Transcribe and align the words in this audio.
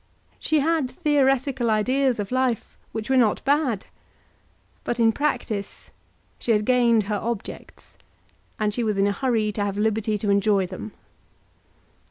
She 0.39 0.61
had 0.61 0.89
theoretical 0.89 1.69
ideas 1.69 2.19
of 2.19 2.31
life 2.31 2.75
which 2.91 3.07
were 3.07 3.17
not 3.17 3.45
bad, 3.45 3.85
but 4.83 4.99
in 4.99 5.11
practice, 5.11 5.91
she 6.39 6.51
had 6.53 6.65
gained 6.65 7.03
her 7.03 7.19
objects, 7.21 7.97
and 8.57 8.73
she 8.73 8.83
was 8.83 8.97
in 8.97 9.05
a 9.05 9.11
hurry 9.13 9.51
to 9.51 9.63
have 9.63 9.77
liberty 9.77 10.17
to 10.17 10.31
enjoy 10.31 10.65
them. 10.65 10.93